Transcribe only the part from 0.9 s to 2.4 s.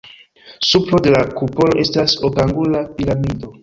de la kupolo estas